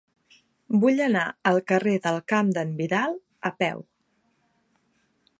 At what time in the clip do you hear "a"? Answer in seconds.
3.51-3.55